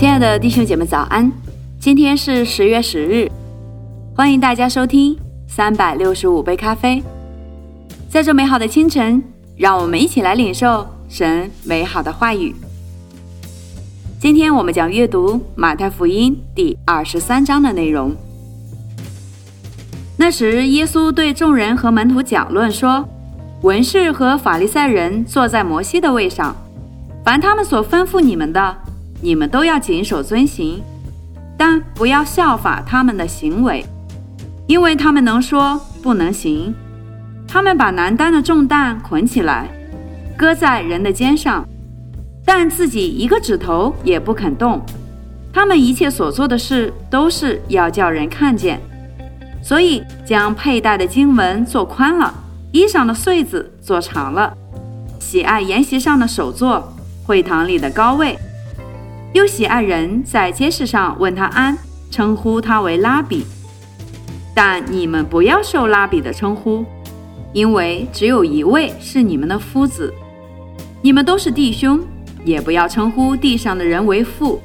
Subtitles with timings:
[0.00, 1.30] 亲爱的弟兄姐妹，早安！
[1.78, 3.30] 今天是十月十日，
[4.16, 5.14] 欢迎大家收听
[5.46, 7.02] 三百六十五杯咖啡。
[8.08, 9.22] 在这美好的清晨，
[9.58, 12.54] 让我们一起来领受神美好的话语。
[14.18, 18.16] 今天我们将阅读马太福音第二十三章的内容。
[20.16, 23.06] 那时，耶稣对众人和门徒讲论说
[23.60, 26.56] ：“文士和法利赛人坐在摩西的位上，
[27.22, 28.74] 凡他们所吩咐你们的，
[29.20, 30.82] 你们都要谨守遵行，
[31.56, 33.84] 但不要效法他们的行为，
[34.66, 36.74] 因为他们能说不能行。
[37.46, 39.68] 他们把难担的重担捆起来，
[40.36, 41.66] 搁在人的肩上，
[42.44, 44.80] 但自己一个指头也不肯动。
[45.52, 48.80] 他们一切所做的事，都是要叫人看见。”
[49.62, 52.32] 所以将佩戴的经文做宽了，
[52.72, 54.56] 衣裳的穗子做长了，
[55.18, 56.90] 喜爱筵席上的首座，
[57.26, 58.38] 会堂里的高位，
[59.32, 61.76] 又喜爱人在街市上问他安，
[62.10, 63.44] 称呼他为拉比。
[64.54, 66.84] 但你们不要受拉比的称呼，
[67.52, 70.12] 因为只有一位是你们的夫子，
[71.00, 72.00] 你们都是弟兄。
[72.42, 74.62] 也不要称呼地上的人为父，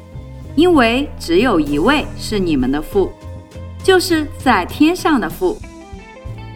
[0.55, 3.11] 因为只有一位是你们的父。
[3.83, 5.57] 就是在天上的父，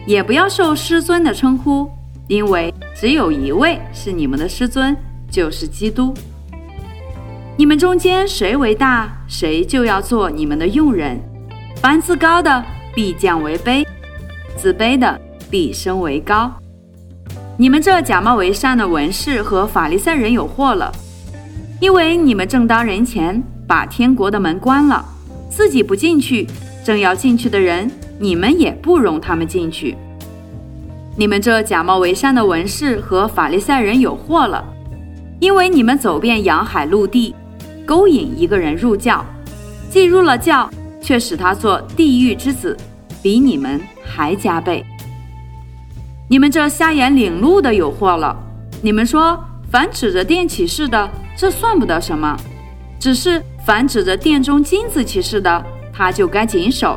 [0.06, 1.90] 也不要受师尊的称呼，
[2.26, 4.96] 因为只有一位是你们的师尊，
[5.30, 6.14] 就是基督。
[7.60, 11.20] 你们中间谁为大，谁就要做你们的用人。
[11.76, 13.86] 凡自高的必降为卑，
[14.56, 16.50] 自卑的必升为高。
[17.58, 20.90] 你们这假冒为善的文士和法利赛人有祸了，
[21.82, 25.04] 因为你们正当人前把天国的门关了，
[25.50, 26.46] 自己不进去。
[26.82, 29.94] 正要进去的人，你们也不容他们进去。
[31.14, 34.64] 你们这假冒为善的文士和法利赛人有祸了，
[35.40, 37.34] 因为你们走遍洋海陆地，
[37.90, 39.26] 勾引一个人入教，
[39.90, 40.70] 既入了教，
[41.02, 42.76] 却使他做地狱之子，
[43.20, 44.86] 比你们还加倍。
[46.28, 48.36] 你们这瞎眼领路的有祸了。
[48.80, 49.36] 你们说，
[49.72, 52.36] 凡指着殿起誓的，这算不得什么；
[53.00, 56.96] 只是凡指着殿中金子起誓的，他就该谨守。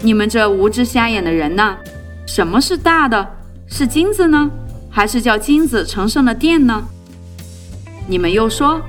[0.00, 1.76] 你们这无知瞎眼的人呢？
[2.24, 3.34] 什么是大的？
[3.66, 4.50] 是金子呢，
[4.88, 6.82] 还是叫金子成圣的殿呢？
[8.08, 8.80] 你们又说，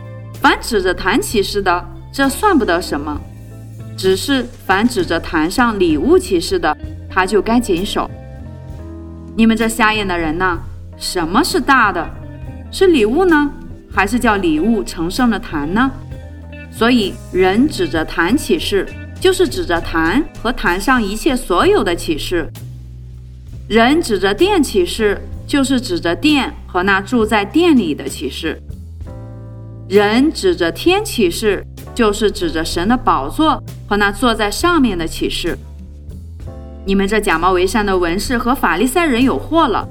[0.42, 3.16] 凡指着坛起誓的，这算不得什么；
[3.96, 6.76] 只是凡指着坛上礼物起誓的，
[7.10, 8.10] 他就该谨守。
[9.38, 10.60] 你们这瞎眼的人呢？
[10.98, 12.10] 什么是大的？
[12.72, 13.52] 是礼物呢，
[13.94, 15.92] 还是叫礼物成圣的坛呢？
[16.72, 18.88] 所以人指着坛起誓。
[19.22, 22.52] 就是指着坛和坛上一切所有的启示，
[23.68, 28.58] 人指着殿启示，就是指着殿和那住在殿里的启示；
[29.92, 35.58] 人指着天启示，就是指着神的宝座和那坐在上面的启示。
[36.86, 39.86] 你们这假冒为善的文士和法利赛人有祸了，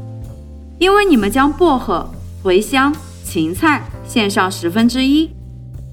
[0.79, 2.11] 因为你们将薄荷、
[2.43, 5.31] 茴香、芹菜献上十分之一，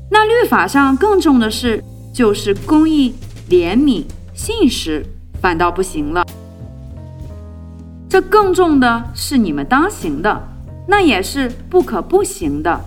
[0.10, 3.14] 那律法上更重的是，就是公义。
[3.50, 4.04] 怜悯、
[4.34, 5.06] 信实
[5.42, 6.26] 反倒不行了。
[8.08, 10.48] 这更重的是你们当行的，
[10.88, 12.80] 那也是不可不行的。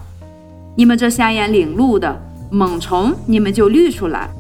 [0.81, 2.19] 你们这瞎眼领路的
[2.49, 4.31] 猛虫，你们就滤出来；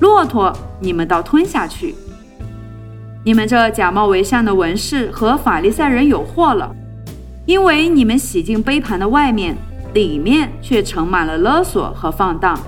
[0.00, 1.94] 骆驼，你们倒吞下去。
[3.24, 6.74] 你们这假冒为善的文士和法利赛人有祸了，
[7.46, 9.56] 因为你们洗净杯盘的外面，
[9.92, 12.58] 里面却盛满了勒索和放荡。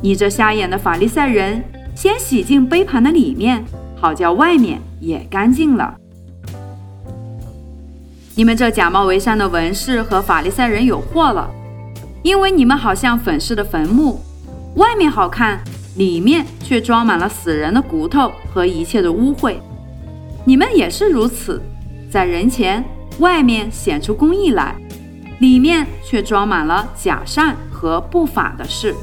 [0.00, 1.62] 你这瞎眼的法利赛人！
[1.94, 3.64] 先洗净杯盘的里面，
[3.94, 5.94] 好叫外面也干净了。
[8.34, 11.48] 你们这假冒为善的文士和法利赛人有祸了，
[12.22, 14.20] 因为你们好像粉饰的坟墓，
[14.76, 15.60] 外面好看，
[15.96, 19.56] 里面却装满了死人的骨头和一切的污秽。
[20.44, 21.60] 你们也是如此，
[22.10, 22.84] 在人前
[23.18, 24.76] 外面显出公义来，
[25.40, 28.94] 里面却装满了假善和不法的事。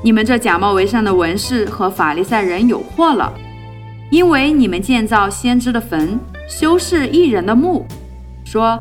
[0.00, 3.32] 你们这假冒为善的文士和法利赛人有祸了，
[4.10, 6.18] 因为你们建造先知的坟，
[6.48, 7.84] 修饰异人的墓，
[8.44, 8.80] 说：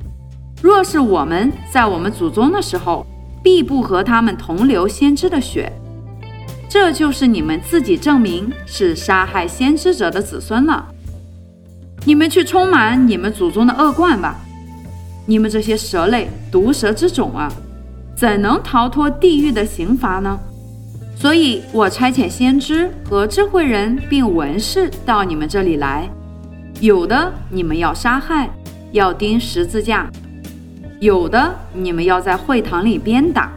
[0.61, 3.05] 若是我们在我们祖宗的时候，
[3.43, 5.71] 必不和他们同流先知的血。
[6.69, 10.87] 这就是你们自己证明是杀害先知者的子孙了。
[12.05, 14.39] 你们去充满你们祖宗的恶贯吧！
[15.25, 17.51] 你们这些蛇类、毒蛇之种啊，
[18.15, 20.39] 怎能逃脱地狱的刑罚呢？
[21.15, 26.09] 所以我差遣先知和智慧人并文士到你们这里来，
[26.79, 28.49] 有的你们要杀害，
[28.93, 30.09] 要钉十字架；
[31.01, 33.51] 有的你们要在会堂里鞭打。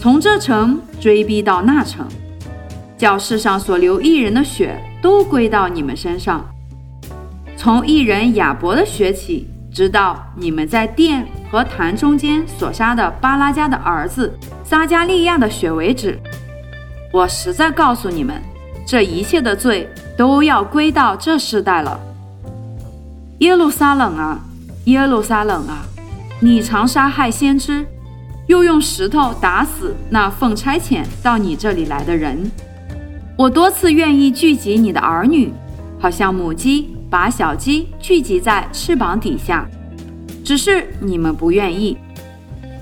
[0.00, 2.04] 从这城追逼到那城，
[2.98, 6.44] 叫世上所流一人的血都归到你们身上。
[7.56, 16.18] 从一人亚伯的血起，直到你们在殿和坛中间所杀的巴拉加的儿子撒加利亚的血为止。
[17.12, 18.42] 我实在告诉你们，
[18.84, 22.00] 这一切的罪都要归到这世代了。
[23.38, 24.40] 耶路撒冷啊，
[24.86, 25.84] 耶路撒冷啊，
[26.42, 27.86] 你常杀害先知，
[28.46, 32.50] 又用石头打死那奉差遣到你这里来的人。
[33.36, 35.52] 我多次愿意聚集你的儿女，
[35.98, 36.96] 好像母鸡。
[37.10, 39.66] 把小鸡聚集在翅膀底下，
[40.44, 41.98] 只是你们不愿意。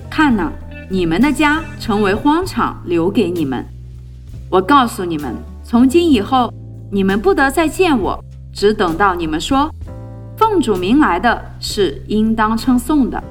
[0.07, 0.51] 看呐，
[0.87, 3.65] 你们的家成为荒场，留给你们。
[4.47, 6.53] 我告诉你们，从今以后，
[6.91, 8.23] 你们不得再见我，
[8.53, 9.73] 只等到你们说
[10.37, 13.23] 奉主名来的是应当称颂的。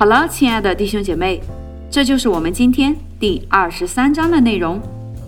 [0.00, 1.38] 好了，亲爱的弟兄姐妹，
[1.90, 4.80] 这就是我们今天第二十三章的内容。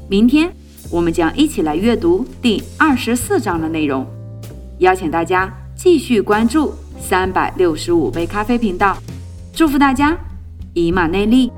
[0.08, 0.50] 明天。
[0.90, 4.06] 我们将一起来阅读第二十四章的内容，
[4.78, 8.96] 邀请大家继续关注三百六十五杯咖啡频道，
[9.54, 10.16] 祝福大家
[10.72, 11.52] 以马内利。